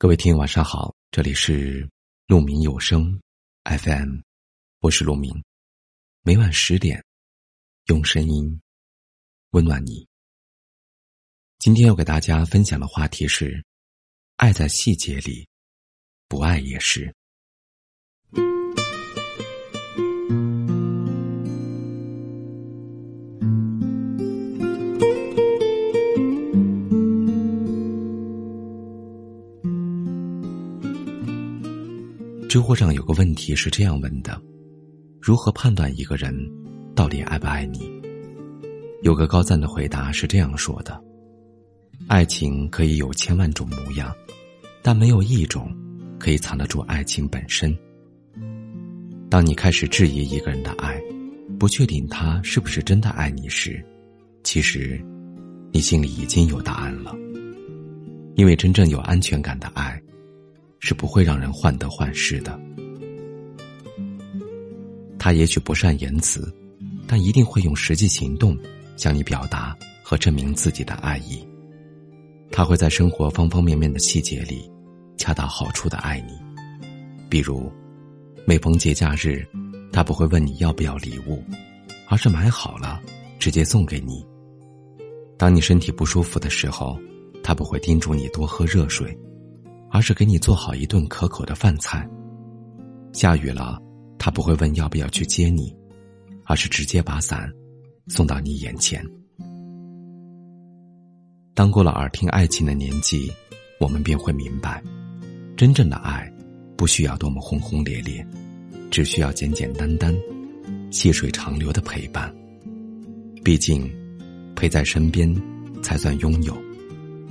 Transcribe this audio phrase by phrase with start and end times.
[0.00, 1.90] 各位听友晚上好，这里是
[2.28, 3.20] 鹿鸣有声
[3.64, 4.20] FM，
[4.78, 5.42] 我是鹿鸣，
[6.22, 7.04] 每晚十点
[7.86, 8.60] 用声音
[9.50, 10.06] 温暖你。
[11.58, 13.60] 今天要给大家分享的话题是：
[14.36, 15.48] 爱在细节里，
[16.28, 17.12] 不爱也是。
[32.48, 34.40] 知乎上有个问题是这样问的：
[35.20, 36.34] 如何判断一个人
[36.94, 37.92] 到底爱不爱你？
[39.02, 40.98] 有个高赞的回答是这样说的：
[42.06, 44.10] 爱情可以有千万种模样，
[44.82, 45.70] 但没有一种
[46.18, 47.76] 可以藏得住爱情本身。
[49.28, 50.98] 当你开始质疑一个人的爱，
[51.58, 53.84] 不确定他是不是真的爱你时，
[54.42, 54.98] 其实
[55.70, 57.14] 你心里已经有答案了。
[58.36, 59.97] 因为真正有安全感的爱。
[60.80, 62.58] 是不会让人患得患失的。
[65.18, 66.52] 他也许不善言辞，
[67.06, 68.56] 但一定会用实际行动
[68.96, 71.46] 向你表达和证明自己的爱意。
[72.50, 74.70] 他会在生活方方面面的细节里，
[75.16, 76.32] 恰到好处的爱你。
[77.28, 77.70] 比如，
[78.46, 79.46] 每逢节假日，
[79.92, 81.44] 他不会问你要不要礼物，
[82.08, 83.00] 而是买好了
[83.38, 84.24] 直接送给你。
[85.36, 86.98] 当你身体不舒服的时候，
[87.42, 89.16] 他不会叮嘱你多喝热水。
[89.90, 92.08] 而是给你做好一顿可口的饭菜。
[93.12, 93.80] 下雨了，
[94.18, 95.74] 他不会问要不要去接你，
[96.44, 97.50] 而是直接把伞
[98.06, 99.04] 送到你眼前。
[101.54, 103.32] 当过了耳听爱情的年纪，
[103.80, 104.82] 我们便会明白，
[105.56, 106.30] 真正的爱
[106.76, 108.24] 不需要多么轰轰烈烈，
[108.90, 110.14] 只需要简简单单、
[110.90, 112.32] 细水长流的陪伴。
[113.42, 113.90] 毕竟，
[114.54, 115.34] 陪在身边
[115.82, 116.56] 才算拥有，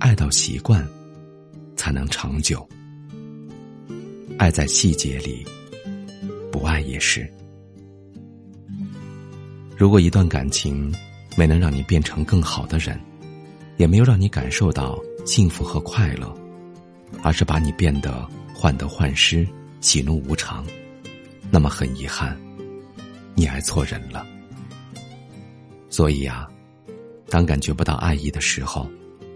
[0.00, 0.84] 爱到习惯。
[1.86, 2.68] 才能长久。
[4.38, 5.46] 爱在细节里，
[6.50, 7.32] 不爱也是。
[9.76, 10.92] 如果一段感情
[11.36, 13.00] 没能让你变成更好的人，
[13.76, 16.36] 也没有让你感受到幸福和快乐，
[17.22, 19.46] 而是把你变得患得患失、
[19.80, 20.66] 喜怒无常，
[21.52, 22.36] 那么很遗憾，
[23.36, 24.26] 你爱错人了。
[25.88, 26.48] 所以啊，
[27.28, 28.90] 当感觉不到爱意的时候，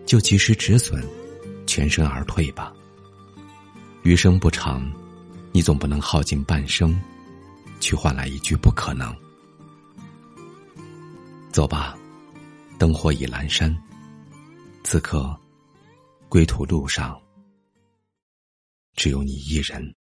[0.04, 1.00] 就及时止损。
[1.70, 2.72] 全身而退吧。
[4.02, 4.90] 余生不长，
[5.52, 7.00] 你总不能耗尽半生，
[7.78, 9.14] 去换来一句不可能。
[11.52, 11.96] 走吧，
[12.76, 13.72] 灯火已阑珊。
[14.82, 15.38] 此刻，
[16.28, 17.16] 归途路上，
[18.96, 19.94] 只有你一人。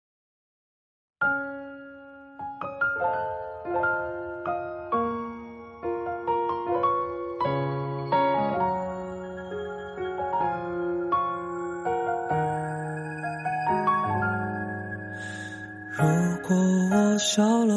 [16.01, 16.05] 如
[16.47, 16.55] 果
[16.91, 17.73] 我笑了，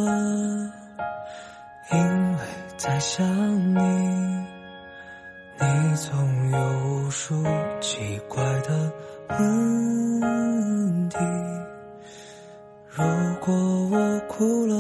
[1.91, 1.99] 因
[2.37, 2.39] 为
[2.77, 3.27] 在想
[3.75, 3.81] 你，
[5.59, 7.43] 你总有无数
[7.81, 8.93] 奇怪的
[9.31, 11.19] 问题。
[12.91, 13.03] 如
[13.41, 13.53] 果
[13.91, 14.75] 我哭了，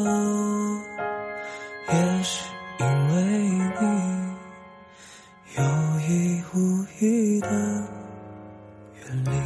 [1.88, 2.48] 也是
[2.78, 3.22] 因为
[3.80, 3.82] 你
[5.56, 5.62] 有
[6.08, 6.56] 意无
[7.00, 9.41] 意的远离。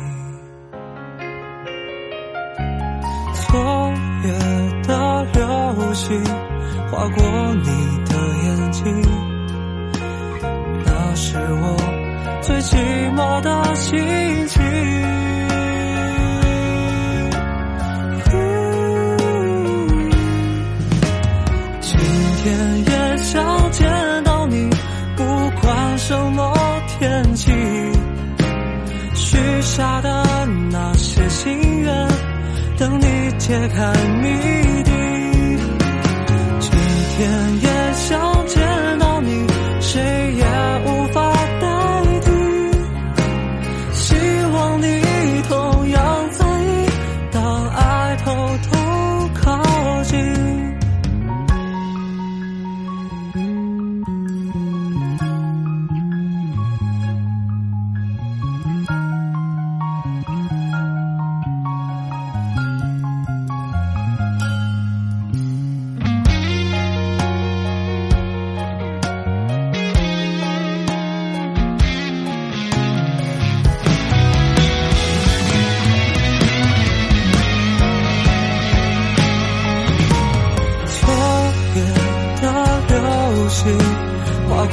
[7.10, 7.70] 过你
[8.04, 9.02] 的眼睛，
[10.84, 11.76] 那是我
[12.42, 12.76] 最寂
[13.14, 13.98] 寞的心
[14.48, 14.62] 情。
[21.80, 21.98] 今
[22.42, 22.44] 天
[22.84, 24.68] 也想见到你，
[25.16, 25.24] 不
[25.60, 26.54] 管什么
[26.98, 27.52] 天气。
[29.14, 30.24] 许下的
[30.70, 32.08] 那些心愿，
[32.78, 33.92] 等你揭开
[34.22, 34.55] 谜。
[37.18, 37.75] 天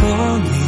[0.04, 0.63] 划过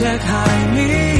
[0.00, 1.19] 揭开谜